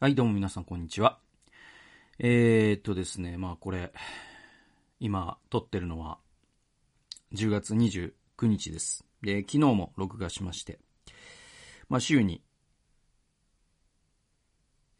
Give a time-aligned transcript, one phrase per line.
[0.00, 1.18] はい、どうも皆さん、こんにちは。
[2.20, 3.92] えー、っとですね、まあこれ、
[5.00, 6.18] 今、撮ってるのは、
[7.32, 9.04] 10月29日です。
[9.22, 10.78] で、昨日も録画しまして、
[11.88, 12.44] まあ週に、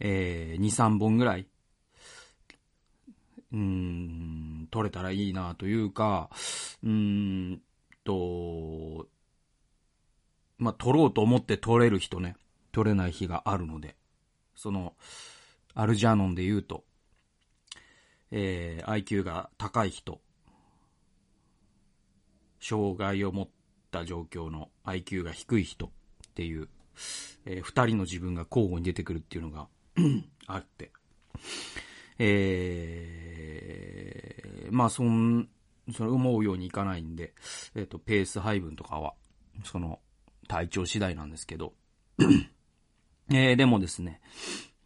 [0.01, 1.47] えー、2、3本ぐらい、
[3.53, 6.29] うん、撮れたらいいなというか、
[6.83, 7.61] うん
[8.03, 9.07] と、
[10.59, 12.35] まあ撮ろうと思って撮れる人ね、
[12.73, 13.95] 撮れない日があるので、
[14.59, 14.95] その、
[15.75, 16.85] アルジャーノンで言うと、
[18.33, 20.21] えー、IQ が高い人、
[22.61, 23.49] 障害を持っ
[23.93, 25.91] た状況の IQ が低い人っ
[26.35, 26.69] ていう、
[27.47, 29.69] えー、二人の自分が交互に出てくるっていうのが
[30.49, 30.91] あって、
[32.19, 35.49] えー、まあそん、
[35.95, 37.33] それ思うようにいかないんで、
[37.77, 39.15] えっ、と、ペース配分とかは、
[39.63, 40.01] その、
[40.49, 41.75] 体調次第なんですけど、
[43.31, 44.21] えー、でもですね、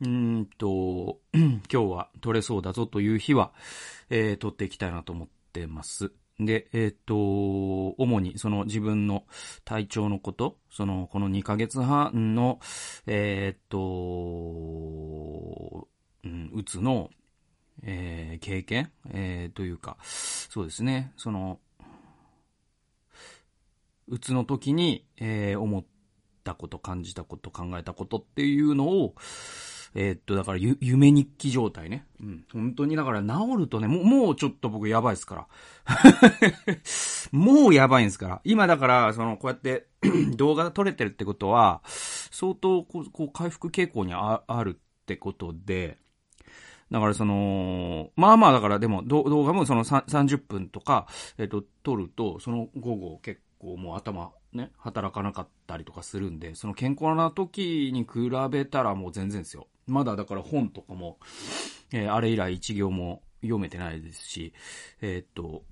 [0.00, 3.52] うんと、 今日は取れそうだぞという日は、
[4.10, 6.12] えー、取っていきたいなと思ってます。
[6.40, 7.14] で、えっ、と、
[7.90, 9.24] 主にその自分の
[9.64, 12.58] 体調のこと、その、この2ヶ月半の、
[13.06, 13.78] えっ、と、
[16.24, 17.10] うん、つの、
[17.84, 21.60] えー経験、えーというか、そうですね、その、
[24.08, 25.84] うつの時に、えー思っ
[26.42, 29.14] たこと、感じたこと、考えたことっていうのを、
[29.94, 32.06] えーっと、だからゆ、夢日記状態ね。
[32.20, 32.44] うん。
[32.52, 35.48] 本当に、だから治るとね、もう、もうちょっと僕やばいですから。
[37.30, 38.40] もうやばいんですから。
[38.44, 39.88] 今だから、その、こうやって
[40.36, 45.98] 動画が撮れてるってことは、相当こう、こう回復傾向にああるってことで、
[46.90, 51.06] だからその、まあまあだからでも動画もその30分とか、
[51.38, 59.66] えっ、と、撮ると、その午後結構もう頭ね、働かなかったりとかするんで、その健康な時に比べたらもう全然ですよ。
[59.86, 61.18] まだだから本とかも、
[61.92, 64.52] えーあれ以来一行も読めてないですし、
[65.00, 65.64] えーっと、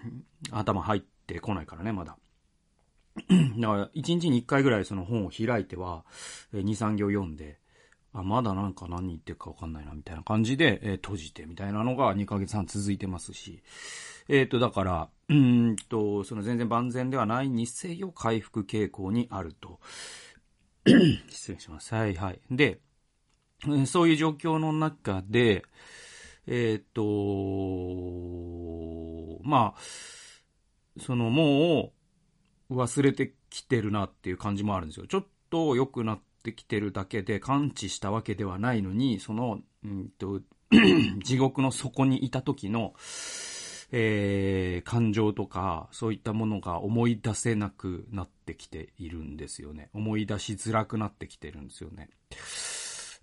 [0.50, 2.16] 頭入ってこないからね、まだ。
[3.58, 6.04] だから、一日に一回ぐらいその本を開いては、
[6.52, 7.58] えー二、三行読んで、
[8.14, 13.62] あ、まだなんか何言ってるかわかんないな、みたいな感じで、えー閉じてみたいなのが2ヶ月半続いてますし、
[14.28, 19.80] えっ、と、だから、うんと、その全然万全ではないにせよ回復傾向にあると。
[21.28, 21.94] 失礼します。
[21.94, 22.40] はいはい。
[22.50, 22.80] で、
[23.86, 25.64] そういう状況の中で、
[26.46, 27.02] えっ、と、
[29.42, 29.80] まあ、
[31.00, 31.92] そのも
[32.68, 35.06] う忘れてきてるなっていう感じもあるんですよ。
[35.06, 40.40] ちょっと良くなってきてるだけで感知したわけではないのに、その、うんと、
[41.22, 42.94] 地獄の底にいた時の、
[43.92, 49.90] えー感情とか、そういったものが思い出せなくなってきているんですよね。
[49.94, 52.08] 思い出しづらくなってきてるんですよね。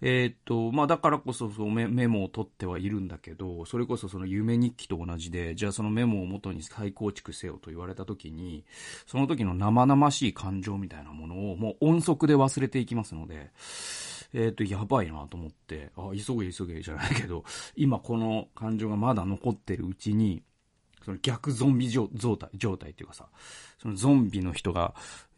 [0.01, 8.63] えーっと、まあ、だからこそそうメモを取ってはいるんだけど、それこそその夢日記と同じで、じゃあそのメモを元に再構築せよと言われた時に、
[9.05, 13.51] その時の生々しい感情みたいなものをもう音速で忘れていきますので、
[14.31, 17.43] えーっと、やばいなと思って、あ、急げ急げじゃないけど、
[17.75, 20.43] 今この感情がまだ残ってるうちに、
[21.03, 23.27] その逆ゾンビ状態、状態っていうかさ、
[23.81, 24.93] そのゾンビの人が、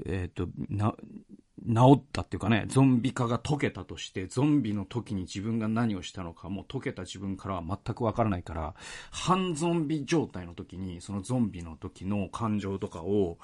[0.05, 0.95] えっ、と、な、
[1.67, 8.73] 治ったっていうかね、ゾンビ化が解けたとして、ゾンビの時に自分が何をしたのか、もう解けた自分からは全くわからないから、
[9.11, 13.37] 半ゾンビ状態の時に、そのゾンビの時の感情とかを、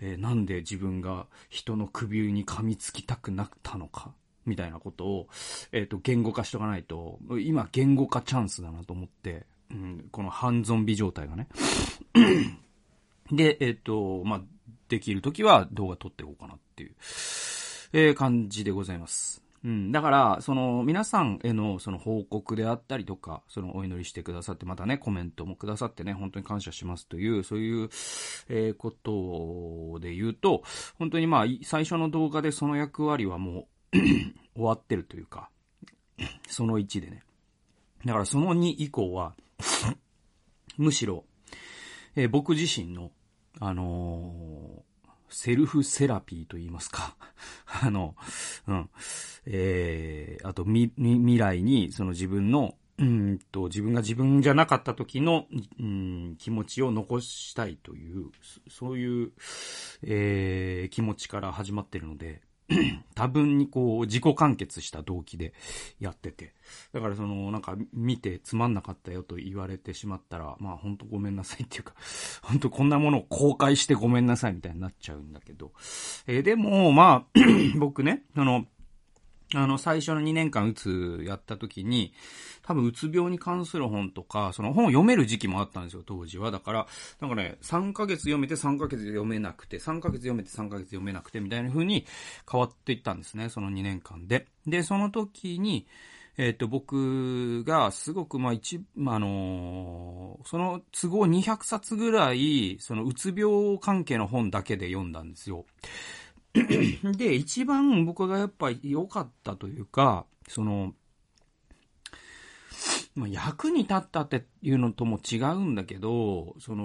[0.00, 4.12] えーなんで自分が人の首に噛みつきたくなったのか、
[4.44, 5.28] みたいなことを、
[5.72, 11.48] えっ、と、言語化しとかないと、今言語化チャンスだなと思って、うん、この半ゾンビ状態がね。
[13.30, 14.40] で、えっ、と、まあ、
[14.88, 16.94] できるときは動画撮っていこうかなっていう、
[17.92, 19.42] えー感じでございます。
[19.64, 19.92] うん。
[19.92, 27.88] だから、その、皆さんへの、その報告であったりとか、その、お祈りしてくださって、またね、コメントもくださってね、本当に感謝しますという、そういう、
[28.48, 30.62] えーことで言うと、
[30.98, 33.98] 本当にまあ、最初の動画でその役割はもう、
[34.54, 35.50] 終わってるというか、
[36.48, 37.22] その1でね。
[38.04, 39.34] だからその2以降は、
[40.76, 41.24] むしろ、
[42.14, 43.12] えー僕自身の、
[43.60, 44.88] あのー
[45.30, 47.16] セルフセラピーと言いますか。
[47.82, 48.16] あの、
[48.66, 48.90] うん。
[49.46, 55.46] えー、あと、み、未来に、その自分の、うんと、自分が自分じゃなかった時の、
[55.78, 59.32] うん、気持ちを残したいという、そそういう、
[60.02, 62.42] えー、気持ちから始まってるので、
[63.14, 65.54] 多分にこう、自己完結した動機で
[66.00, 66.54] やってて。
[66.92, 71.94] だからその、なんか見てつまんなかったよと言われてしまったら、まあ本当ごめんなさいっていうか、
[72.42, 75.72] 本当こんなものを公開してごめんなさいみたいになっちゃうんだけど。
[76.26, 77.40] えーでも、まあ、
[77.78, 78.66] 僕ね、あの、
[79.54, 82.12] あの、最初の2年間うつやった時に、
[82.62, 86.50] 多分うつ病に関する本とか、その本を読める時期もあったんですよ、当時は。
[86.50, 86.86] だから、
[87.20, 92.04] なんかね、3ヶ月読めて3ヶ月読めなくて、3ヶ月読めて3ヶ月読めなくて、みたいな風に
[92.50, 94.46] 変わっていったんですね、その2年間で。
[94.66, 95.86] で、その時に、
[96.38, 105.66] えっ、ー、と、僕がすごく、まあ、一、まあ、あのー、その都合200冊ぐらい、そのうつ病関係の本だけで読んだんですよ。
[106.54, 110.94] で、一番僕がやっぱ良かったというか、その、
[113.14, 116.84] まあ、役に立ったっていうのとも違うんだけど、その、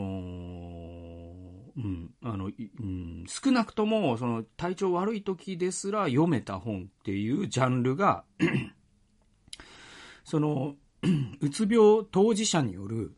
[1.75, 8.23] うん、あの、うん、少なくとも、その、体調悪い時ですら読めた本っていうジャンルが
[10.23, 10.75] その、
[11.41, 13.13] うつ病当事者による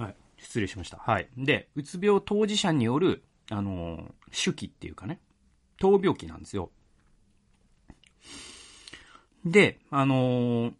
[0.00, 0.96] はい、失礼しました。
[0.96, 1.28] はい。
[1.36, 5.20] で、うつ病当事者によるあの、手記っていうかね、
[5.80, 6.70] 闘病記なんですよ。
[9.44, 10.72] で、あの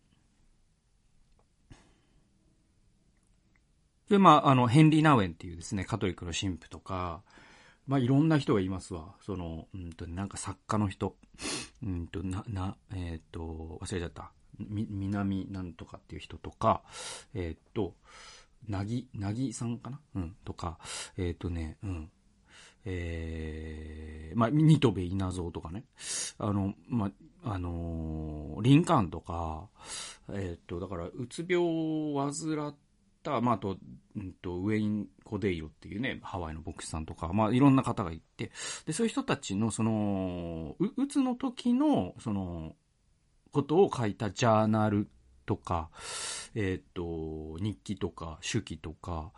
[4.09, 7.23] で、まあ、あの、ヘンリー・ナウエンっていうですね、カトリックの神父とか、
[7.87, 9.15] まあ、いろんな人がいますわ。
[9.25, 11.17] その、うんと、なんか作家の人。
[11.83, 14.33] うんと、な、な、えっ、ー、と、忘れちゃった。
[14.59, 16.83] み、南なんとかっていう人とか、
[17.35, 17.95] えっ、ー、と、
[18.69, 20.01] なぎ、なぎさんかな？
[20.17, 20.79] うん、とか、
[21.17, 22.11] えっ、とね、うん。
[22.85, 25.85] えー、まあ、ニトベ稲造とかね。
[26.39, 27.07] あの、ま
[27.43, 29.69] あ、あのー、リンカーンとか、
[30.33, 32.75] えっ、と、だから、うつ病を患っ
[33.23, 33.77] た、まあ、あと、
[34.17, 38.51] うんと、ウェイン・コデイロっていうね、ハワイの牧師さんとか、まあ、いろんな方がいて、
[38.87, 42.75] で、そういう人たちの、その、う、うつの時の、その、
[43.53, 45.09] ことを書いたジャーナル
[45.51, 45.91] とか、
[46.55, 49.33] えっ、ー、と、日記とか、手記とか、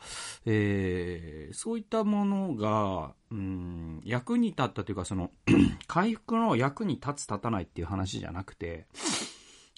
[0.45, 5.31] えー、そういったものが、うん、役に立ったというか、その、
[5.89, 8.87] 回復の役に立つ立たないっていう話じゃなくて、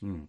[0.02, 0.28] うん、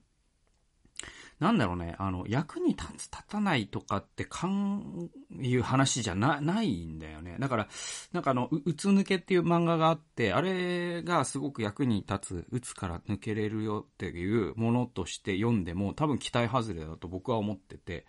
[1.40, 5.10] なんだろうね、あの、役に立つ、立たないとかってかん、
[5.42, 7.36] いう話じゃな、ないんだよね。
[7.40, 7.68] だから、
[8.14, 18.06] なんかあの、う、うつ抜けっていう漫画があって、あれがすごく役に立つ、うつから抜けれるよっていうものとして読んでも、多分期待外れだと僕は思ってて、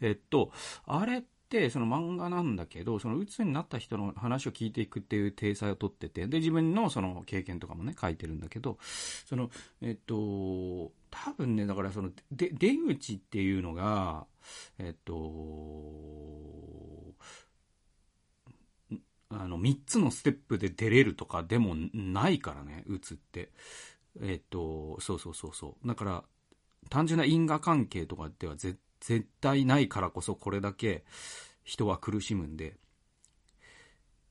[0.00, 0.50] えっと、
[0.86, 8.78] あれって、その漫画なんだけど、その鬱になった人の話を聞いていくっていう体裁をとってて、で、自分のその経験とかもね、書いてるんだけど、
[9.24, 10.90] その、えっと、
[11.24, 14.26] 多分ね、だからその、で、出口っていうのが、
[14.78, 15.14] えっと、
[19.30, 23.50] あの、三つのステップで出れるとかでもないからね、打つって。
[24.20, 25.88] えっと、そうそうそうそう。
[25.88, 26.24] だから、
[26.90, 28.78] 単純な因果関係とかでは絶
[29.40, 31.04] 対ないからこそこれだけ
[31.64, 32.76] 人は苦しむんで。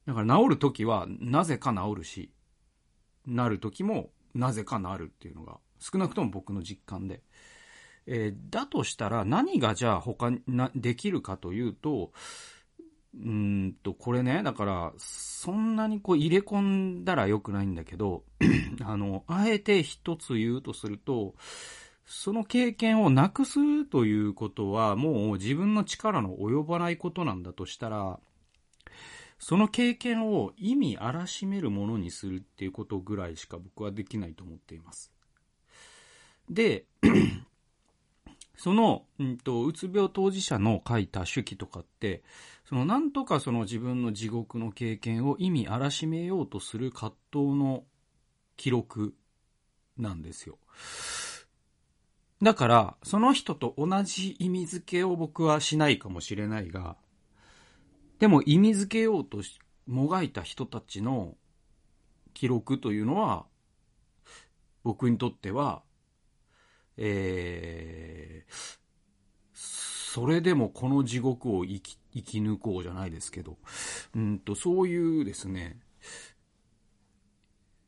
[0.05, 2.31] だから治るときはなぜか治るし、
[3.25, 7.21] なるときもなぜかなるっていうのが少なくとも僕の実感で。
[8.07, 12.11] えー、だとしたら何がじゃあ他になできるかというと、
[13.23, 16.61] うんと、これね、だから、そんなにこう入れ込
[16.99, 18.23] んだら良くないんだけど、
[18.83, 21.35] あの、あえて一つ言うとすると、
[22.05, 28.19] その経験をなくすということは、もう自分の力の及ばないことなんだとしたら、
[29.39, 35.11] その経験を意味あらしめるものにするっていうことぐらいしか僕はできないと思っています。
[36.49, 36.85] で、
[38.57, 42.23] その、うんと、うつ病当事者の書いた手記とかって、
[42.67, 47.83] その、なんとかその自分の地獄の経験を意味あらしめようとする葛藤の
[48.57, 49.13] 記録
[49.97, 50.57] なんですよ。
[52.41, 56.97] だから、その人と同じ意味付けを僕はしないかもしれないが、
[58.19, 59.41] でも意味付けようと
[59.87, 61.35] もがいた人たちの
[62.33, 63.45] 記録というのは、
[64.83, 65.81] 僕にとっては
[66.97, 68.75] えー、
[69.53, 73.57] それでもこの地獄を生き、生き抜こうじゃないですけど、
[74.15, 75.79] うんと、そういうですね、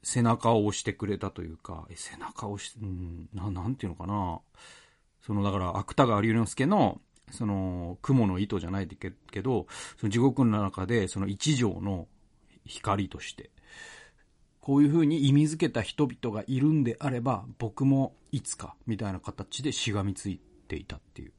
[0.04, 4.40] 背中を押してくれたというか、背中を押して、うん、な、なんていうのかな。
[5.22, 12.08] その、だから、芥川龍之介の、その、雲の糸じゃないけど、その地獄の中で、その一条の
[12.66, 13.52] 光として、
[14.60, 21.34] こういう風に意味づけた人々がいるんであれば、僕もいつか、みたいな形でしがみついていたっていう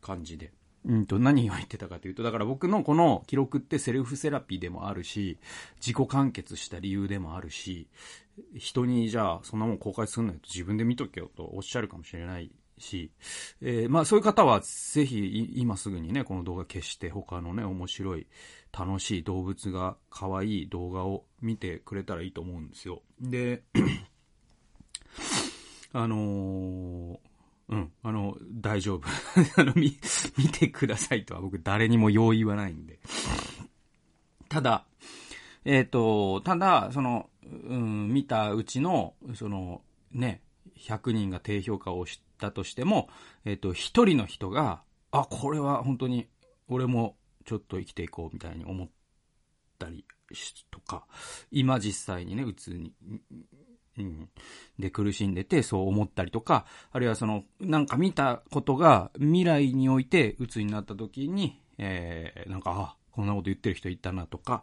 [0.00, 0.52] 感じで。
[0.84, 5.38] うんと、何を言ってたかというと、だから僕のこの記録ってセルフセラピーでもあるし、
[5.80, 7.88] 自己完結した理由でもあるし、
[8.56, 13.10] 人にじゃあそんなもん公開すんなよと自分で見とけよとおっしゃるかもしれないし、
[13.60, 18.26] えー、まあそういう方はぜひ今すぐにね、この動画消して他のね、面白い、
[18.72, 23.02] 楽しい動物が可愛い動画を見てくれたらいいと思うんですよ。
[23.20, 23.62] で、
[25.92, 27.18] あのー、
[27.68, 29.02] うん、あの、大丈夫。
[29.60, 29.98] あの、見、
[30.38, 32.98] 見てくださいとは僕誰にも用意はないんで。
[34.48, 34.86] ただ、
[35.64, 40.42] えっ、ー、と、ただ、その、うん、見たうちの、その、ね、
[40.78, 43.10] 100人が低評価をしたとしても、
[43.44, 43.74] えっ、ー、と、1
[44.06, 46.28] 人の人が、あ、これは本当に、
[46.68, 48.88] 俺もちょっと生きていこうみたいに思っ
[49.78, 50.04] たり
[50.70, 51.06] とか、
[51.50, 52.92] 今実際にね、うつに、
[54.04, 54.28] うん、
[54.78, 64.62] で苦しんでてそう思ったりとか、あるいはその、なんか見たことが未来において鬱になった時に、えー、なんか、あ、こんなこと言ってる人いたなとか、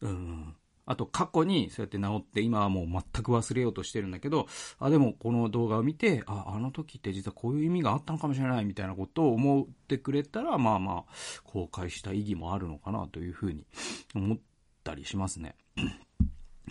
[0.00, 0.54] うん、
[0.84, 4.46] あと過去にそうやって治って今はもう全く忘れようとしてるんだけど、
[4.78, 11.12] あ、でもこの動画を見て、あ、あの時って実はこういう意味があったのかもしれないみたいなことを思ってくれたら、まあまあ、
[11.44, 13.64] 公開した意義もあるのかなというふうに
[14.14, 14.38] 思っ
[14.82, 15.56] たりしますね。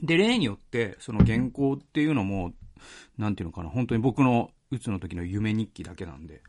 [0.02, 2.54] で、例によって、その原稿っていうのも、
[3.18, 6.42] なんていうのかな、本当に僕のうつの時の夢日記だけなんで、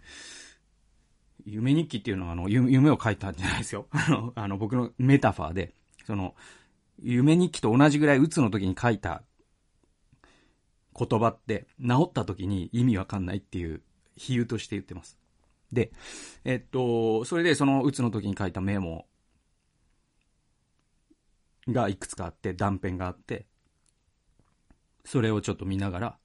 [1.45, 3.87] 夢日記っていうのはあの、夢を書いたんじゃないですよ。
[3.93, 5.75] あの、あの僕のメタファーで、
[6.07, 6.35] その、
[7.03, 9.23] 夢日記と同じぐらいうつの時に書いた
[10.97, 13.83] 言葉って、治った時に意味わかんないっていう
[14.17, 15.19] 比喩として言ってます。
[15.73, 15.91] で、
[16.45, 19.07] えっと、それでそのうつの時に書いたメモ
[21.69, 23.47] がいくつかあって、断片があって、
[25.05, 26.19] それをちょっと見ながら、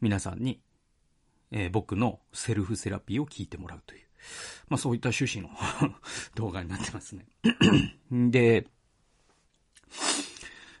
[0.00, 0.60] 皆さんに、
[1.50, 4.06] えー、僕のセルフセラピーを聞いてもらうという、
[4.68, 5.54] まあそういった趣旨の
[6.34, 7.26] 動画になってますね。
[8.30, 8.68] で、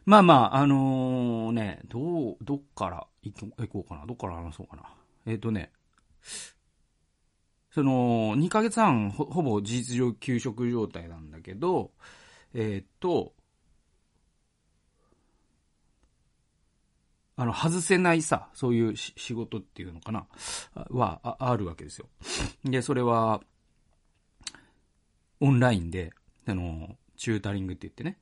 [0.06, 4.04] まあまあ、あのー、ね、どう、どっから行こうかな。
[4.04, 4.82] どっから話そうかな。
[5.24, 5.72] えっ、ー、とね、
[7.70, 11.92] その、2ヶ月半ほ、ほぼ事実上休職状態なんだけど、
[12.54, 13.34] えっ、と、
[17.36, 20.26] あの、外せないさ、そういう仕事っていうのかな、
[20.90, 22.08] はあ、あるわけですよ。
[22.64, 23.42] で、それは、
[25.40, 26.12] オンラインで、
[26.46, 28.18] あの、チュータリングって言ってね、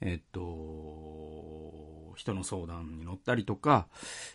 [0.00, 3.88] えっと、人の相談に乗ったりとか、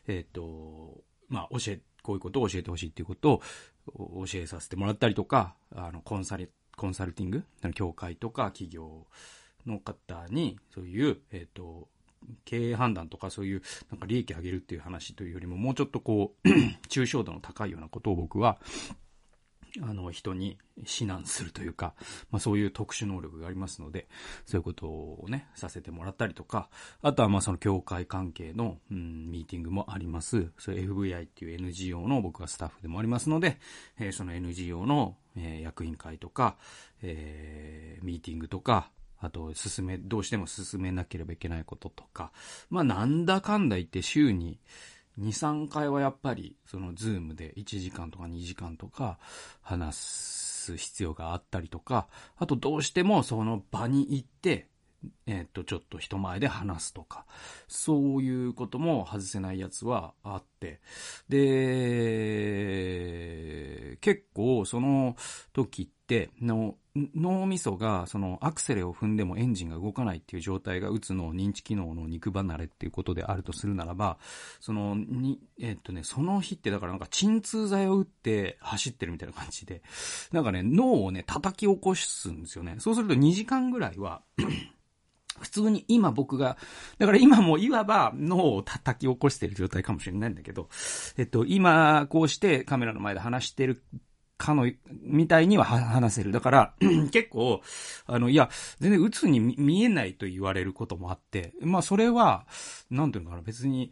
[0.07, 3.41] えっと、まあ、教え、こういうことを教えてほしいっていうこと
[3.87, 7.43] を教えさせてもらったりとか、あの、コンサル、コンサルティング、
[7.75, 9.05] 協会とか企業
[9.67, 11.87] の方に、そういう、えっと、
[12.43, 13.61] 経営判断とかそういう、
[13.91, 16.47] なんか利益上げるっていう話というよりも、もうちょっとこう、
[16.89, 18.57] 抽象度の高いようなことを僕は、
[19.81, 21.93] あの、人に指南するというか、
[22.29, 24.07] まあそういう特殊能力がありますので、
[24.45, 26.69] そういうことをね、させてもらったりとか、
[27.01, 30.51] あとはまあその協会関係の、うん、ミーティングもあります。
[30.57, 33.59] それ FVI っていう NGO の僕はスタッフでもありますので、
[33.99, 36.57] えー、その NGO の、えー、役員会とか、
[37.01, 38.89] えー、ミーティングとか、
[39.21, 42.31] あと、進め、どうしても進めなければいけないこととか、
[42.71, 44.59] まあなんだかんだ言って週に、
[45.19, 49.19] 2、3回はやっぱり、そのズームで1時間とか2時間とか
[49.61, 54.67] 話す必要があったりとか、あとどうしてもその場に行って、
[55.25, 57.25] えっ、と、ちょっと人前で話すとか、
[57.67, 60.79] そういうことも外せないやつはあって、
[61.29, 61.37] で、
[64.01, 65.15] 結構その
[65.53, 66.75] 時って、の
[67.15, 74.17] 脳みそがそのアクセルを踏んでもエンジンが動かないっていう状態がうつの認知機能の肉離れっていうことであるとするならば、
[74.59, 79.81] そのに、えっとね、その日ってだからなんか鎮痛剤を打って走ってるみたいな感じで、
[80.33, 82.75] なんかね、脳をね、叩き起こすんですよね。
[82.79, 84.21] そうすると2時間ぐらいは
[85.41, 86.57] 普通に今僕が、
[86.97, 90.69] だから今もいわば脳を叩き起こしている状態かもしれないんだけど、
[91.17, 93.83] えっと、今こうしてカメラの前で話してる
[94.41, 94.69] かの、
[95.03, 96.31] みたいには話せる。
[96.31, 96.73] だから、
[97.11, 97.61] 結構、
[98.07, 102.47] あの、いや、全然鬱に見えないと言われることもあって、まあそれは、
[102.89, 103.91] なんていうのかな、別に、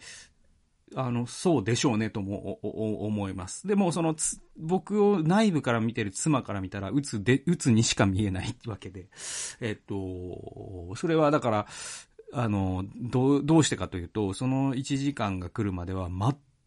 [0.96, 2.60] あの、そうでしょうねとも
[3.05, 3.67] 思います。
[3.67, 4.15] でも、その、
[4.58, 9.08] 僕を内部から見てる妻から見たら、うつで、うつにしか見えないわけで。
[9.62, 11.67] えっと、それはだから、
[12.34, 16.10] あの、どう、どうしてかというと、その1時間が来るまでは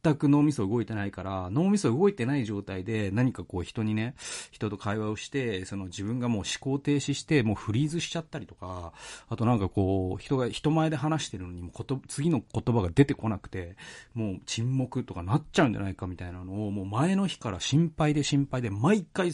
[0.04, 4.16] 全く脳みそ動いてないから、脳みそ動いてない状態で何かこう人にね、
[4.50, 8.92] 人と会話をして、その自分がもう思考停止して、もうフリーズしちゃったりとか、
[9.28, 13.76] あとなんかこう、人が人前で話してるのにもこと、次の言葉が出てこなくて、
[14.14, 19.30] もう沈黙とかなっちゃうんじゃないかみたいなのを、もう前の日から心配で心配で、毎回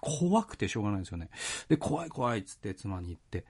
[0.00, 1.30] 怖くてしょうがないんですよね。
[1.68, 3.44] で、怖い怖いっつって妻に言って、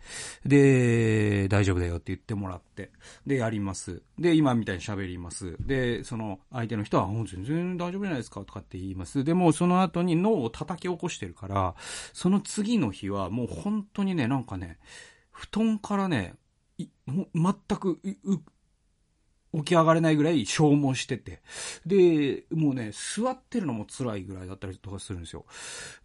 [0.45, 2.91] で、大丈夫だよって言ってもらって、
[3.27, 4.03] で、やります。
[4.19, 5.57] で、今みたいに喋ります。
[5.61, 9.25] で、その、相手の人は、もう全然大丈夫じゃないですかとかって言います。
[9.25, 11.75] でも、その後に脳を叩き起こしてるから、
[12.13, 14.79] その次の日はもう本当にね、なんかね、
[15.31, 16.35] 布団からね、
[17.09, 18.01] 全く
[19.55, 21.41] 起き上がれないぐらい消耗してて。
[21.87, 25.47] で、もうね、座ってるのも辛いぐらいだったりとかするんですよ。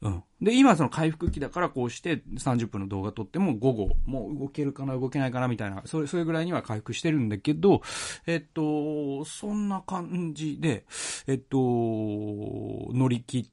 [0.02, 0.24] うん。
[0.42, 7.82] で、今その回復期だからこうして30分の動画撮っても午後、もう動けるかな動けないかなみたいな、それ、それぐらいには回復してるんだけど、
[8.26, 10.86] えっと、そんな感じで、
[11.28, 13.46] えっと、乗り切っ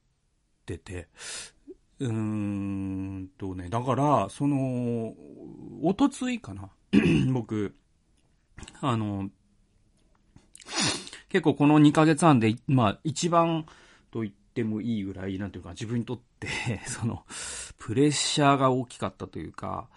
[0.67, 1.09] てて、
[1.99, 5.15] うーんとね、だから、その、
[5.83, 6.71] おとついかな
[7.33, 7.75] 僕、
[8.81, 9.31] あの、
[11.29, 13.67] 結構この2ヶ月半で、まあ一番
[14.11, 16.49] と言ってもいいぐらい、なんていうか自分にとって
[16.87, 17.25] その、
[17.79, 19.89] プレッシャーが大きかったというか、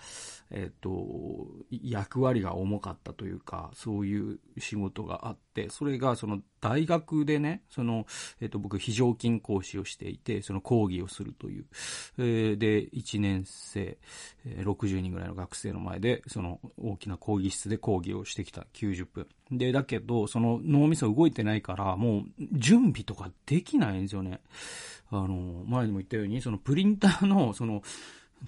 [0.53, 8.05] えっ、と、役割が重かったというか、そういう仕事があって、それがその大学でね、その、
[8.39, 11.65] えっ、と、僕、非常勤講師をしていて、その講義をするという、
[12.19, 13.97] えー、で、1年生、
[14.45, 19.27] 60人ぐらいの学生の前で、その大きな講義室で講義をしてきた90分。
[19.51, 24.41] で、だけど、その脳みそ動いてないから、もう準備とかできないんですよね。
[25.09, 27.81] あの、前にも言ったように、そのプリンターの、その、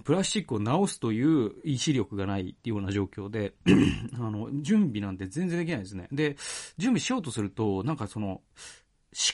[0.04, 3.54] プラスチックを直すという意志力がないっていうような状況で
[4.20, 6.08] あの、準備なんて全然できないですね。
[6.12, 6.36] で、
[6.78, 8.42] 準備しようとすると、なんかその、思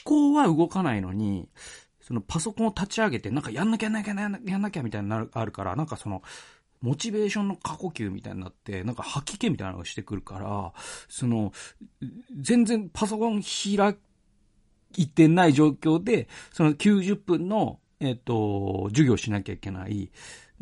[0.04, 1.48] 考は動かないのに、
[2.00, 4.28] そのパソコンを立ち上げて、なんかやんなきゃやんなきゃや
[4.58, 6.22] んなきゃみたいになる、あるから、なんかその、
[6.80, 10.72] モチベーションの過呼吸みたいになって、なんか吐き気みたいなのがしてくるから、
[11.08, 11.52] その、
[12.40, 13.96] 全然パソコン開
[14.96, 20.10] いてない状況で、その90分の、えっ、と、授業しなきゃいけない。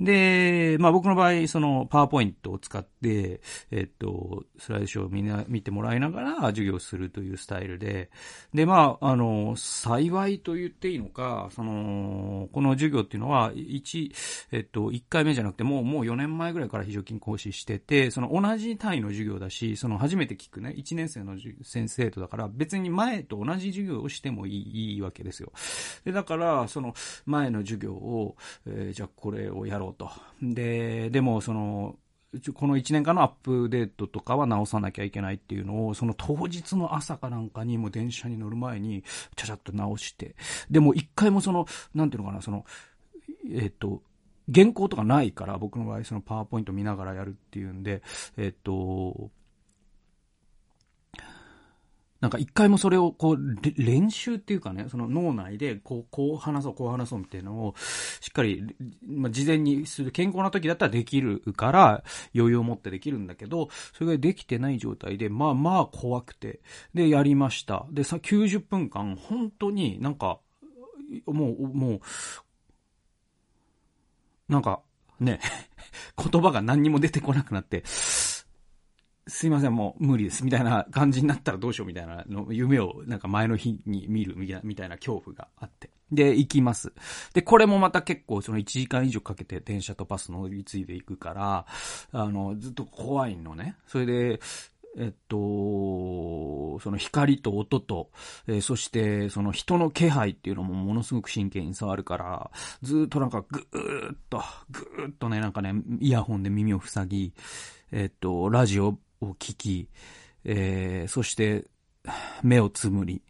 [0.01, 8.11] で、まあ僕の場合、そのパワーポイントを使って、えっと、スライドショーをみんな見てもらいながら授業するというスタイルで、
[8.55, 14.11] で、まあ、あの、幸いと言っていいのか、その、この授業っていうのは、1、
[14.53, 25.53] えっと、1回目じゃなくて、もう、もう4年前ぐらいから非常勤講師してて、その同じ単位の授業だし、その初めて聞くね、1年生の先生とだから、別に前と同じ授業をしてもいいいいわけですよ。
[26.05, 26.95] で、だから、その
[27.27, 30.11] 前の授業を、えー、じゃあこれをやろうと。
[30.43, 31.97] で、でもその、
[32.55, 39.03] この1年間のアップデートとかは直さなきゃいけないっていうのを、その当日の朝かなんかにも電車に乗る前に、
[39.35, 40.37] ちゃちゃっと直して、
[40.71, 42.65] でも一回もその、なんていうのかな、その、
[43.53, 44.03] えっ、と、
[44.53, 48.03] 原稿とかないから、僕の場合そのパワーポイント見ながらやるっていうんで、
[48.37, 49.31] えっ、と、
[52.21, 53.39] なんか一回もそれをこう、
[53.77, 57.75] 練習っていうかね、その脳内でこう、こう話そう、こう話そうみたいなのを、
[58.21, 58.63] しっかり、
[59.07, 62.05] まあ、事前にする健康な時だったらできるから、
[62.35, 66.61] 余裕を持ってできるんだけど、それができてない状態で、まあまあ怖くて、
[66.93, 67.87] で、やりました。
[67.91, 70.41] で、さ、90分間、本当になんか、
[71.27, 72.01] もう、もう、
[74.51, 74.83] なんか、
[75.21, 75.41] ね、
[76.31, 77.83] 言葉が何にも出てこなくなって、
[79.31, 85.91] すいません、もう無理です、みたいな感じになったらどうしようみたいなの、夢をなんか前の日に見るみたいな恐怖があって。
[86.13, 86.93] で、行きます。
[87.33, 91.67] で、これもまた結構その1時間以上かけて電車とバス乗り継いでいくから、
[92.13, 93.77] あの、ずっと怖いのね。
[93.87, 94.41] それで、
[94.99, 98.11] えっと、その光と音と、
[98.49, 102.51] えー、そしてその人の気配っていうのもものすごく神経に触るから、
[102.83, 107.33] ずっとなんかぐーっと、ぐーっとね、なんかね、イヤホンで耳を塞ぎ、
[107.93, 109.89] えっと、ラジオを聞き、
[110.45, 111.67] えー、そして、
[112.43, 113.23] 目をつむり、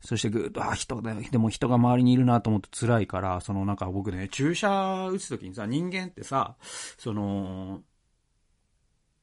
[0.00, 6.56] そしてぐーっと、あ、人だ、でも人が周りにいるなと思って辛いから、そのなんか僕ね、注射打つときにさ、人間ってさ、
[6.98, 7.82] その、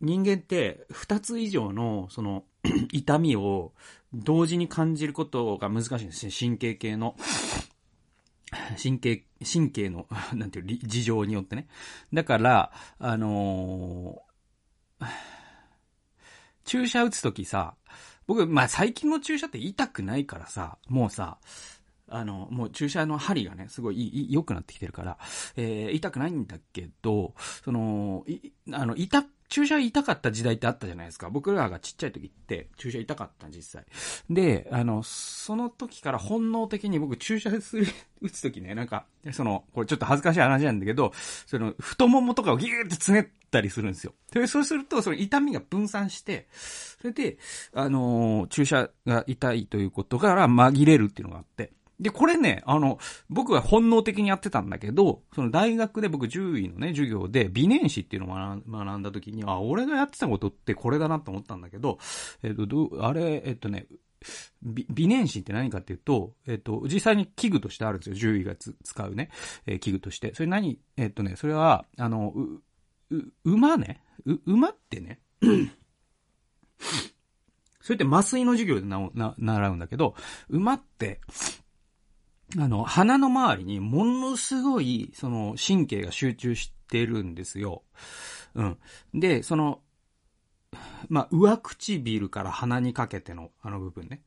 [0.02, 2.46] 人間って二つ以上の、その、
[2.94, 3.74] 痛みを
[4.14, 6.32] 同時に感じることが難しいんですね。
[6.38, 7.16] 神経系の。
[8.82, 11.68] 神経、神経の、なんていう、事情によってね。
[12.14, 15.06] だから、あのー
[16.70, 17.74] 注射打つときさ、
[18.28, 21.40] 僕、まあ、最近の注射って痛くないからさ、もうさ、
[22.08, 25.18] あの、もう注射の針がね、すごい良くなってきてるから、
[25.56, 27.34] えー、痛くないんだけど、
[27.66, 31.32] その、い、あの、痛注射痛かった時代ってあったじゃないですか。
[31.32, 33.86] 僕らがちっちゃい時って注射痛かった実際。
[34.30, 37.88] で、あの、その時から本能的に僕注射する、
[38.22, 41.14] 打つ時ね、なんか、その、これちょっと恥ずかしい話なんだけど、
[41.48, 44.14] その、太ももとかをギューってつねったりするんですよ。
[44.32, 47.38] で、そうすると、その痛みが分散して、それで、
[47.74, 52.98] あのー、注射が痛いということから紛れるっていうのがあって、で、これね、あの、
[53.30, 62.00] 僕は本能的にやってたんだけど、その大学で僕獣医のね、授業で微年史っていうのを学んだ時に、あ、俺がやってたことってこれだなと思ったんだけど、
[62.42, 63.88] えっと、どあれ、えっとね、
[64.64, 68.16] 微微燃子って何かっていうと、えっ、と、実際に器具としてあるんですよ。
[68.16, 69.30] 獣医が使うね、
[69.66, 70.34] えー、器具として。
[70.36, 72.34] それ何えっ、とね、それは、あの、
[73.44, 74.04] 馬ね。
[74.46, 75.20] 馬ってね。
[77.82, 80.16] それって麻酔の授業でな、な、習うんだけど、
[80.50, 81.22] 馬って、
[82.58, 87.84] あの、鼻の周りにものすごい、その、神経が集中してるんですよ。
[88.56, 88.78] うん。
[89.14, 89.82] で、その、
[91.10, 94.22] まあ、上唇から鼻にかけてのあの部分ね。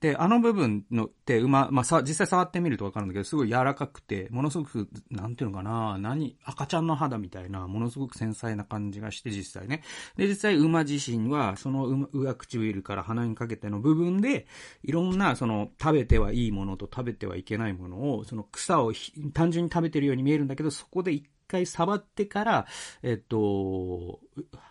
[0.00, 9.82] で、あの部分のって馬、まあ、さ、実際触ってみるとわかるんだけど、すごい柔らかくて、ものすごく、なんていうのかな、何、赤ちゃんの肌みたいな、ものすごく繊細な感じがして、実際ね。
[10.16, 14.46] で、実際馬自身は、その上唇から鼻にかけての部分で、
[14.82, 18.92] いろんな、その、食べてはいいものと食べてはいけないものを、その草を
[19.32, 22.66] 単純に食べてるように見えるんだけど、そこで一回触ってから、
[23.02, 24.20] えっと、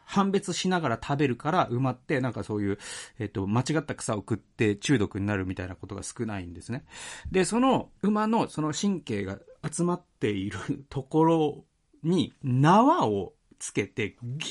[0.06, 2.78] 判別しながら食べるから埋まって、なんかそういう、
[3.20, 6.86] えっと、間違った草を食って中毒になるみたいなことが少ないんですね。
[7.32, 10.60] で、その馬のその神経が集まっている
[10.90, 11.66] ところ
[12.04, 14.50] に縄をつけてギ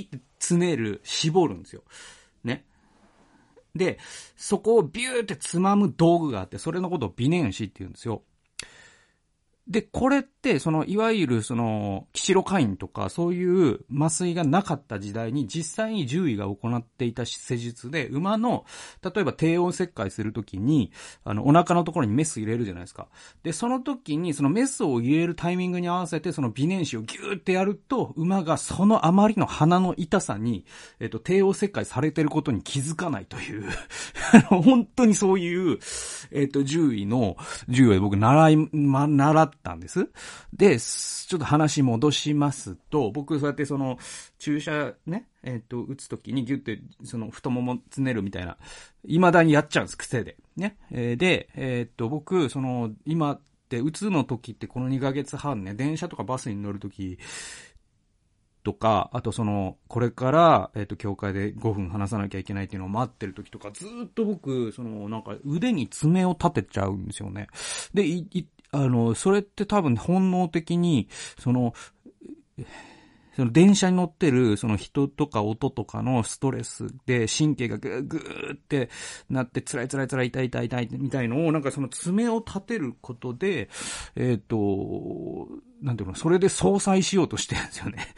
[0.00, 1.82] ーってつねる、絞るんですよ。
[2.42, 2.66] ね。
[3.74, 3.98] で、
[4.36, 8.22] そこをビューってつまむ道具があって、それのことを微燃子って言うんですよ。
[9.66, 18.64] で、これって、その、いわゆる、その、キシロカインとか、そういう麻酔がなかった時代に、実際に獣医が行っていた施術で、馬の、
[19.02, 20.92] 例えば低温切開するときに、
[21.24, 23.08] あの、お腹のところにメス入れるじゃないですか。
[23.42, 30.64] で、その時に、そのメスを入れるタイミングに合わせて、その微燃子をギューってやると、馬がそのあまりの鼻の痛さに、
[31.00, 33.68] えっと、低温切開されてることに気づかないという
[34.48, 35.78] 本当にそういう、
[36.30, 40.08] えっと、獣医の、獣医で僕習い、ま、習、ったんです。
[40.52, 43.98] で、ちょっと話戻しますと、僕そうやってその、
[44.38, 48.56] 注射ね、えっ、ー、と、打つときにギュって、その、太ももつねるみたいな、
[49.06, 50.36] 未だにやっちゃうんです、癖で。
[50.56, 50.76] ね。
[50.90, 57.18] えー、で、えっ、ー、と、僕、その、今って、打つの時ってこの2ヶ月半ね、電車とかバスに乗るとき、
[58.64, 67.48] とか、あとその、これから、えっ、ー、と、教会で5分話さなきゃいけないっていうのを待ってる時とか、ずっと僕、その、なんか腕に爪を立てちゃうんですよね。
[67.92, 71.08] で、い、い、あの、それって多分本能的に、
[71.38, 71.74] その、
[73.36, 78.90] その電車に乗ってる、その人とか音とかのストレスで神経がぐーぐーって
[79.30, 83.68] なって、辛い辛い辛い痛い痛い痛いみたいのを、なんかその爪を立てることで、
[84.16, 85.48] えっ、と、
[85.80, 88.08] なんていうの、それで相殺しようとしてるんですよね。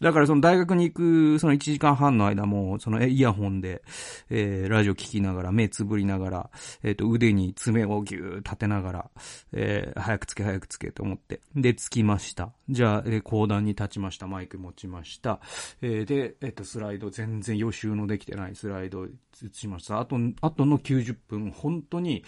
[0.00, 3.82] だからその大学に行く、その1時間半の間も、そのイヤホンで、
[4.30, 6.50] えー、ラジオ聞きながら、目つぶりながら、
[6.82, 9.10] えっ、ー、と、腕に爪をぎゅー立てながら、
[9.52, 11.40] えー、早くつけ早くつけと思って。
[11.54, 12.52] で、つきました。
[12.68, 14.26] じゃあ、えー、講談に立ちました。
[14.26, 15.40] マイク持ちました。
[15.82, 19.10] えー、で、えっ、ー、と、スライド、全然予習のできてないスライド打
[19.52, 20.00] ちました。
[20.00, 22.24] あと、あとの90分、本当に、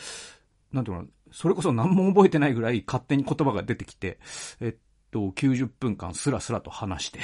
[0.73, 4.19] なんていうの、それこそ何も覚えてないぐらい勝手に言葉が出てきて、
[4.61, 7.21] えっと、90分間スラスラと話して、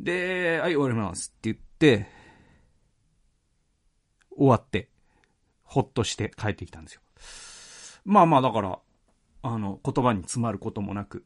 [0.00, 2.06] で、はい、終わりますって言って、
[4.36, 4.88] 終わって、
[5.62, 7.00] ほっとして帰ってきたんですよ。
[8.04, 8.78] まあまあ、だから、
[9.42, 11.24] あの、言葉に詰まることもなく。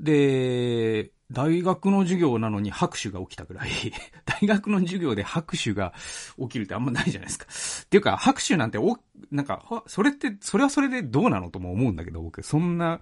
[0.00, 3.70] で、大学の授業なのに拍手が起きたぐらい
[4.24, 5.92] 大学の授業で拍手が
[6.38, 7.46] 起きるってあんまないじゃないですか。
[7.84, 8.98] っていうか、拍手なんてお、
[9.30, 13.00] なんか、それって、それはそれでどうなのとも思うんだけど、僕、そんな、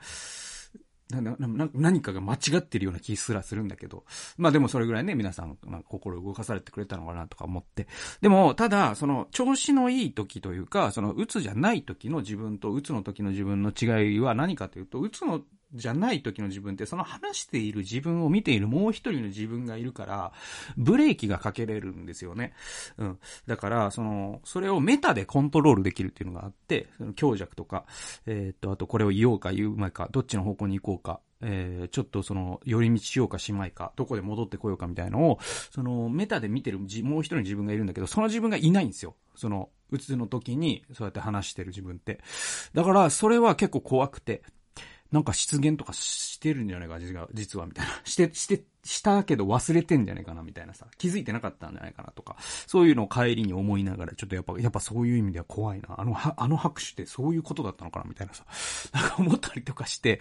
[1.10, 4.04] な、な、な、何かが間違ってるような気すらするんだけど。
[4.38, 7.88] まあでもそれぐらいね、皆さん、まあ、心動かされてくれたのかなとか思って。
[8.20, 15.42] でも、ただ、その、調子のいい時というか、その、うつじゃない時の自分とうつの時の自分の違いは何かというと、うつの
[15.74, 20.32] じゃない時の自分って、その話している自分を見ているもう一人の自分がいるから、
[20.76, 22.54] ブレーキがかけれるんですよね。
[22.98, 23.18] うん。
[23.46, 27.84] だから、その、それをメタでコントロールできるっていうのがあって、その強弱とか、
[28.26, 35.38] えー、っと、あとこれを言おうか言うまいか、どっちの方向に行こうか、えー、ちょっとその、寄り道しようかしまいか、どこで戻ってこようかみたいのを、
[35.70, 39.16] その、メタで見てるもう一人の自分がいるんだけど、その自分がいないんですよ。
[39.34, 42.20] その、うつの時に、そうやって話してる自分って。
[42.74, 44.42] だから、それは結構怖くて、
[45.12, 46.98] なんか失言とかしてるんじゃないか、
[47.34, 47.92] 実は、みたいな。
[48.04, 50.86] して、して、したけど忘れてんじゃないかな、みたいなさ。
[50.98, 52.36] 気づいてなかったんじゃないかなとか。
[52.66, 56.00] そういうのを帰りに思いながら、ちょっとやっぱ、やっぱそういう意味では怖いな。
[56.00, 58.44] あの、あの拍手ってそういうことだったのかな、みたいなさ。
[58.94, 60.20] なんか思ったりとかして、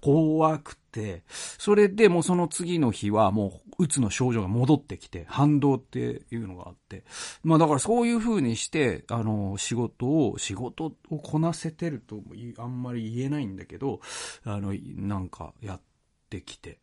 [0.00, 7.04] 怖くて、それでもうその次の日はもう、うつの症状が戻ってきて、反動っていうのがあって。
[7.44, 12.20] まあだからそういう風にして、あの、仕事を、仕事をこなせてると、
[12.58, 14.00] あんまり言えないんだけど、
[14.44, 15.80] あの、なんかやっ
[16.28, 16.80] てきて、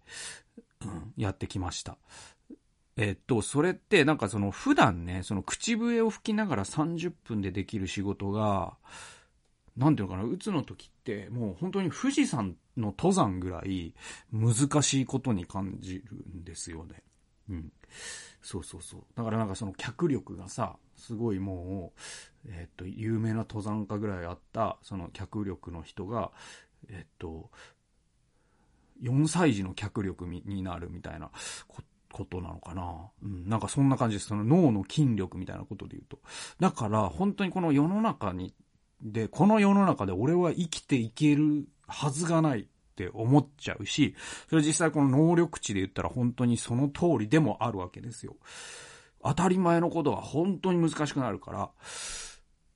[0.84, 1.98] うん、やってきました。
[2.98, 8.78] えっと、それってなんかその普段ね、その口笛を吹きながら30分でできる仕事が、
[9.78, 13.94] なんていうのかな、うつの時ってもう本当に富士山の登山ぐらい
[14.32, 17.04] 難しいことに感じるんですよね。
[17.50, 17.72] うん。
[18.42, 19.04] そうそうそう。
[19.16, 21.94] だからなんかその脚力がさ、すごいも
[22.46, 26.32] う、えっと、有名な登山家ぐらいあった、その脚力の人が、
[26.90, 27.50] えっと、
[29.02, 31.32] 4歳児の脚力になるみたいな
[32.12, 33.12] ことなのかな。
[33.24, 34.28] うん、なんかそんな感じです。
[34.28, 36.20] その脳の筋力みたいなことで言うと。
[36.60, 38.54] だから、本当にこの世の中に、
[39.06, 42.66] で、この世の中で俺は生きていけるはずがないっ
[42.96, 44.16] て思っちゃうし、
[44.50, 48.36] それ実際この能力値で言ったら本当にその通りでもあるわけですよ。
[49.24, 51.70] 当たり前のことは本当に難しくなるから、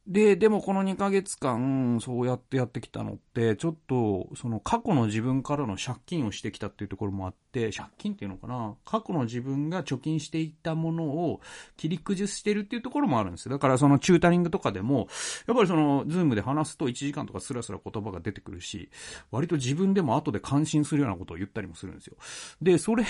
[0.09, 8.73] で、でもこの2ヶ月間、そうやってやってきたのって、ちょっと、その過去の自分からの借金をしてきたっていうところもあって、借金っていうのかな？
[8.85, 11.41] 過去の自分が貯金していたものを
[11.77, 13.51] 切り崩してるっていうところもあるんですよ。
[13.51, 15.07] だからそのチュータリングとかでも、
[15.45, 18.89] やっぱりその、ズームで話すと1時間とかスラスラ言葉が出てくるし、
[19.29, 22.17] 割と自分でも後で感心するようなことを言ったりもするんですよ。
[22.63, 23.05] で、それ、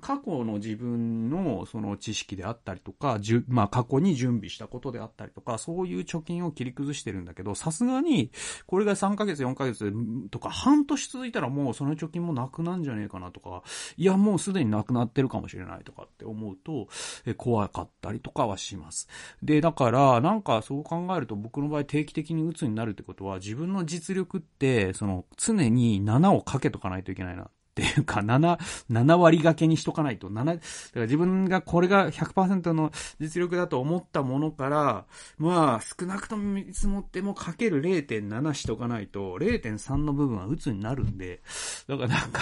[0.00, 8.30] 過去の自分のその知識であったりとか、じゅ、まあ過去に準備したことであったりとか、そういう貯金を切り崩してるんだけど、さすがに、
[8.66, 9.92] これが3ヶ月、4ヶ月
[10.30, 13.62] とか、半年続いたらもうその貯金もなくなんじゃねえかなとか、
[13.96, 16.88] いやもうすでになくなってるかもしれないとかって思うと、
[17.24, 19.08] え怖かったりとかはします。
[19.42, 28.58] で、だから、なんかそう考えると僕の場合定期的に鬱になるってことは、自分の実力って、その常に7をかけとかないといけないなっていうか、7、
[28.90, 30.60] 7割掛けにしとかないと、7、だか
[30.94, 35.04] ら自分がこれが100%の実力だと思ったものから、
[35.36, 41.42] まあ、少なくとも見積もってもかける0.7しとかないと、0.3の部分は鬱になるんで、
[41.86, 42.40] だからなんか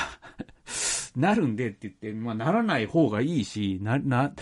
[1.16, 4.32] なるんでって言って、まあ、ならない方がいいし、な、な、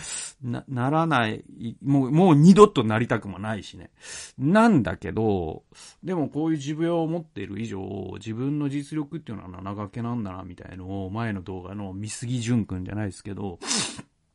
[0.42, 1.44] な、ならない、
[1.82, 3.90] もう、もう二度となりたくもないしね。
[4.38, 5.64] なんだけど、
[6.02, 7.80] でもこういう持病を持っている以上、
[8.14, 13.58] 自分の実力っていうのは長掛けなんだな、みたいのを、前の動画の見杉淳くんじゃないですけど、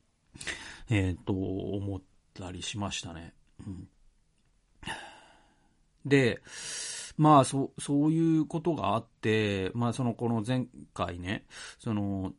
[0.90, 2.02] えっ、と、思っ
[2.34, 3.34] たりしましたね。
[3.66, 3.88] うん、
[6.06, 6.42] で、
[7.18, 11.46] まあ、そう、そういうことがあって、まあ、その、この前回ね、
[11.80, 12.34] その、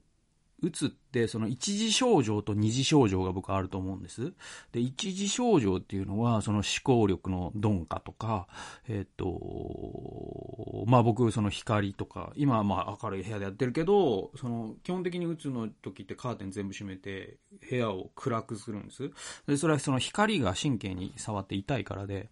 [0.61, 4.33] うつって、その一次症状と二次症状が僕あると思うんです。
[4.73, 8.49] で、一次症状っていうのは、その思考力の鈍化とか、
[8.89, 17.37] えっ、と、まあ僕、その光とか、今はまあ明るい部屋でやってるけど、その基本的にうつの時ってカーテン全部閉めて、
[17.71, 19.11] 部屋を暗くするんです。
[19.47, 22.31] で、それはその光が神経に触って痛いからで、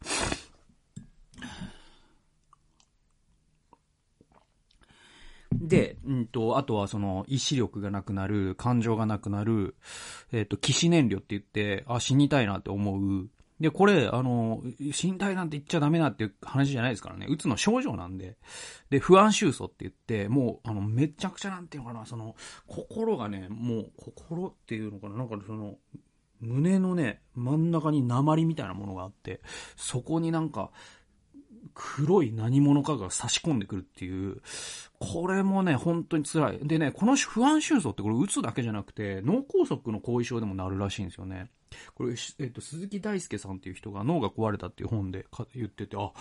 [5.52, 9.76] で、うんと、あとはその、意志力がなくなる、感情がなくなる、
[10.32, 13.28] えっ、ー、と、起死燃料って言って、あ、死にたいなって思う。
[13.61, 17.26] で、これ、あの、死にたいなんて言っちゃダメなっていう話じゃないですからね。
[17.28, 18.37] うつの症状なんで。
[18.90, 25.76] で、不安収束って言って、もう、あの、めちゃくちゃなんていうのかな、その、心がね、もう、心っていうのかな、なんかその、
[26.40, 29.40] 胸のね、真ん中に鉛みたいなものがあって、
[29.76, 30.70] そこになんか、
[31.79, 34.41] 黒い何者かが差し込んでくるっていう、
[34.99, 36.59] これもね、本当に辛い。
[36.62, 41.51] でね、この不安収束ってこれ打つだけじゃなくて、脳梗塞の後遺症でもなるらしいんですよね。
[41.95, 46.12] これ、えっと、鈴木大輔さんっていう人が脳が壊れたっていう本で言ってて、あ、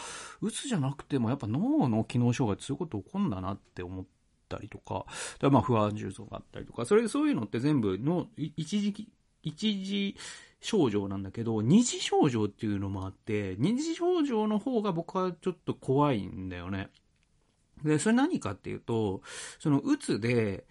[0.41, 4.05] うつじゃなくてもやっぱ脳の機能障害そういうこと起こるんだなって思っ
[4.49, 5.05] たりとか、
[5.49, 9.07] まあ不安重奏があったりとか、それ、そういうのって全部の、一時、
[9.41, 10.17] 一時
[10.65, 16.89] 症状なんだけど、二次症状っていうのもあって、二次症状の方が僕はちょっと怖いんだよね。
[17.83, 19.21] で、それ何かっていうと、
[19.59, 20.65] その、うつで、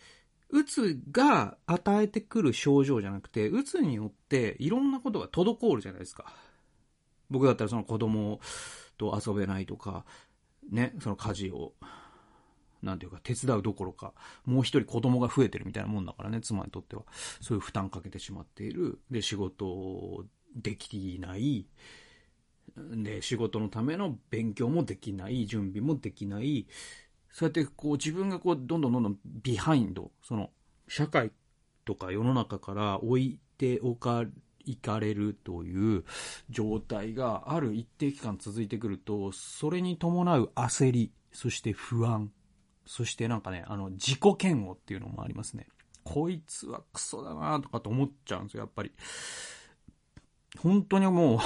[0.51, 6.33] うつが与えてくる症状じゃなくて、うつによっていろんなことが滞るじゃないですか。
[7.31, 8.41] 僕だったらその子供
[8.99, 10.05] と遊べないとか、
[10.71, 11.75] ね、その家事を
[12.85, 14.13] なんていうか、手伝うどころか、
[14.45, 17.05] もう一人子供が増えてるみたいなもんだからね、妻にとっては。
[17.41, 19.01] そういう負担かけてしまっている。
[19.11, 21.67] で、仕事できない。
[22.77, 26.67] で、仕事のための勉強もできない、準備もできない。
[27.31, 30.51] そうやってこう自分がこうどんどんどんどんビハインド、その
[30.87, 31.33] 社会
[31.85, 34.25] とか世の中から置いておか
[34.65, 36.05] いかれるという
[36.49, 42.31] 状態がある一定期間続いてくると、それに伴う焦り、そして不安、
[42.87, 45.67] そしてなんかね、あの、自己嫌悪っていうのもありますね。
[46.05, 48.93] こいつはクソだなとかと思っちゃうんですよ、やっぱり。
[50.59, 51.39] 本当にもう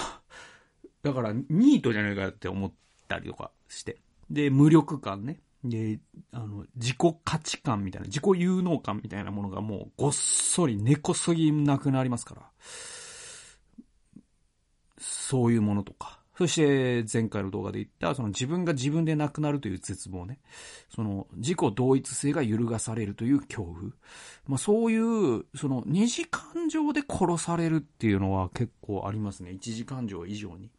[1.03, 2.73] だから、ニートじゃないかって思っ
[3.07, 3.99] たりとかして。
[4.31, 5.41] で、無力感ね。
[5.65, 6.01] で、
[6.33, 12.51] あの、自己価値観みたいな、自己有能感みたいなものがもうごっそり根こそぎなくなりますから。
[14.99, 16.18] そういうものとか。
[16.39, 20.39] そして前回の動画で言った、その自分が自分でなくなるという絶望ね。
[20.89, 23.77] その自己同一性が揺るがされるという恐怖。
[24.47, 29.51] まあそういう、その二次感情で殺されるっていうのは結構ありますね。
[29.51, 30.71] 一次感情以上に。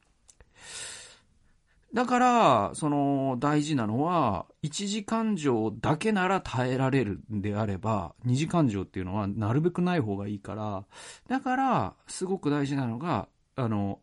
[1.93, 10.86] だから、その、大事なのは、一時感情だけなら耐えられるんであれば、二次感情っていうのはなるべくない方がいいから、
[11.28, 14.00] だから、すごく大事なのが、あの、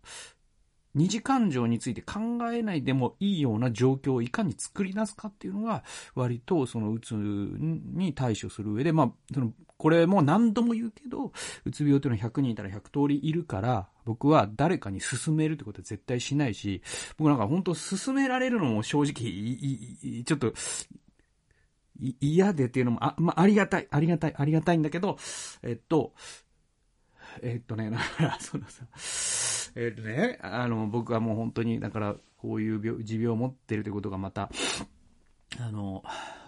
[0.96, 2.18] 二次感情について考
[2.50, 11.32] えないでもいいような状況をいかに作り出すかっていうのが、割とそのうつに対処する上で、まあ、その、これも何度も言うけど、
[11.66, 16.80] うつ病っていうのは100人いたら100通りいるから、僕は誰かに勧めるってことは絶対しないし、
[17.18, 20.54] 僕なんか本当勧められるのも正直、ちょっと、
[22.20, 25.18] 嫌でっていうのも、あ、まあ、ありがたい、ありがたい、ありがたいんだけど、
[25.62, 26.12] えっと、
[27.42, 28.85] えっとね、だから、 そのさ、
[29.75, 34.51] えっ、とね、あの、僕はもう本当に、だから、こういう病、持病を持ってるということがまた、
[35.59, 36.03] あの、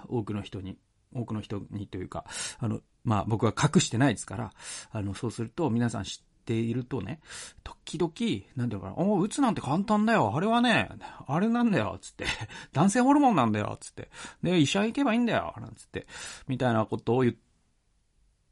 [0.08, 0.78] 多くの人に、
[1.14, 2.24] 多くの人にというか、
[2.58, 4.52] あの、まあ僕は隠してないですから、
[4.90, 7.20] あの、そうすると皆さん知っているとね、
[7.62, 8.12] 時々、
[8.56, 10.32] なんていうのかな、おうつなんて簡単だよ。
[10.34, 10.88] あれはね、
[11.26, 12.26] あれなんだよ、つって。
[12.72, 14.10] 男性ホルモンなんだよ、つって。
[14.42, 16.06] で、医者行けばいいんだよ、なんつって。
[16.46, 17.34] みたいなことを言っ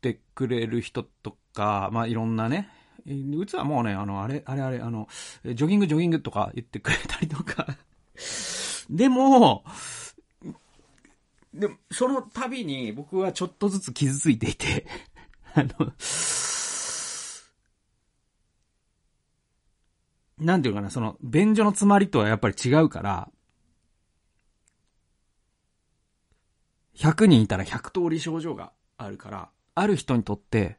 [0.00, 2.68] てくれる人とか、まあいろんなね、
[3.06, 5.08] うつはもうね、あの、あれ、あれあれ、あの、
[5.44, 7.66] ジョギングジョギングとか言ってくれたりとか。
[8.90, 9.64] でも、
[11.54, 14.86] でも、その度に僕はちょっとずつ傷ついていて。
[15.54, 15.92] あの、
[20.38, 23.30] なんていうかな、その、便所の詰まりとはやっぱり違うから、
[26.96, 30.78] 100人いたら100通り症状があるから、ある人にとって、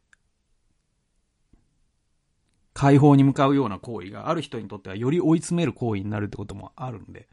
[2.78, 7.28] 解放に向かうような行為がある人にとってはより追い詰める行為になるってこともあるんで、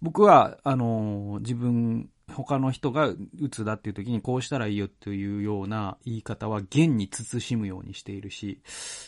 [0.00, 8.62] 僕は、あの、自分、他の人が鬱だっていう時にこうしたらいいよっていうような言い方は現に慎むようにしているし、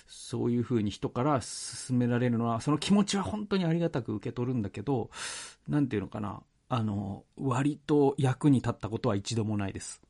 [0.07, 5.09] そういう風に人から勧められるのは、その気持ちは本当にありがたく受け取るんだけど、
[5.67, 10.03] なんていうのかな、あの、割と役に立ったことは一度もないです。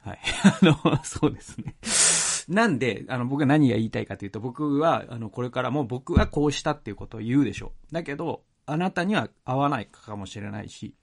[0.00, 0.18] はい。
[0.42, 1.76] あの、そうですね。
[2.50, 7.94] なんで、あの、僕は何が言いたいかというと、僕は、あの、これからも僕はこうしたっていうことを言うでしょう。
[7.94, 10.96] だけど、あなたには合わないかもしれないし、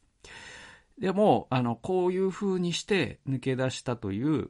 [0.99, 4.49] でも、あの、こういう風にして抜け出したという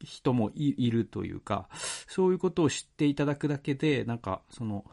[0.00, 1.68] 人もいるというか、
[2.06, 4.84] そういうことを知っていただくだけで、なんか、その、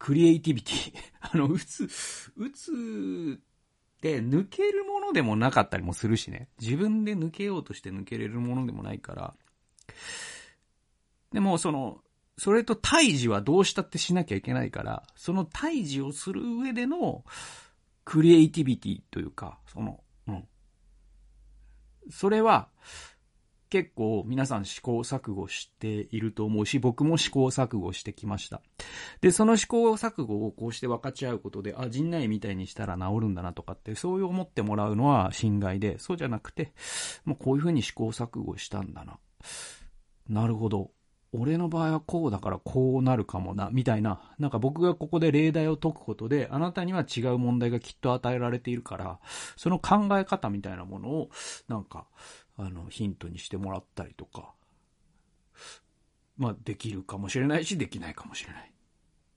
[0.00, 0.94] クリエイティビティ。
[1.20, 1.84] あの、うつ、
[2.36, 3.40] うつ
[4.04, 6.50] で抜けるものでもなかったりもするしね。
[6.60, 9.34] 自分で抜けようとして抜けれるものでもないから。
[11.32, 12.02] でも、その、
[12.36, 17.24] それと退治はどうしたってしなきゃいけないから、その退治をする上での
[18.04, 20.44] クリエイティビティというか、その、うん。
[22.10, 22.68] それは、
[23.70, 28.60] 結構皆さん試行錯誤していると思うし、僕も試行錯誤してきました。
[29.20, 36.72] で、その試行錯誤をこうして分かち合うことで、あ、陣内みたいにしたら治るんだなとかって、そういう思ってもらうのは心外で、そうじゃなくて、
[37.24, 39.18] もうこういうふうに試行錯誤したんだな。
[40.28, 40.90] なるほど。
[41.36, 44.20] 俺の場合はこうだからこうなるかもな、みたいな。
[44.38, 49.18] なんか僕がここで例題を解くことで、あなたには違う問題がきっと与えられているから、
[49.56, 51.30] その考え方みたいなものを、
[51.66, 52.06] なんか、
[52.56, 54.54] あの、ヒントにしてもらったりとか、
[56.36, 58.72] まあ、できるかもしれないし、できないかもしれない。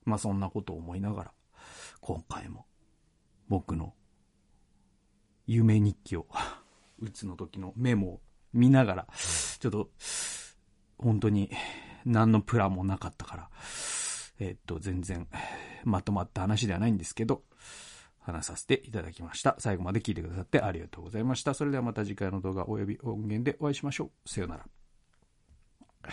[0.05, 1.31] まあ、そんなことを思いながら、
[2.01, 2.65] 今回も、
[3.47, 3.93] 僕の、
[5.45, 6.27] 夢日記を、
[6.99, 8.21] うつの時のメモを
[8.53, 9.07] 見ながら、
[9.59, 9.91] ちょっと、
[10.97, 11.51] 本当に、
[12.05, 13.49] 何のプランもなかったから、
[14.39, 15.27] えっと、全然、
[15.83, 17.43] まとまった話ではないんですけど、
[18.31, 19.55] 話させていただきました。
[19.59, 21.53] 最後まで聞いてくださってありがとうございました。
[21.53, 24.29] それではまた次回の動画及び音源でお会いしましょう。
[24.29, 24.65] さようなら。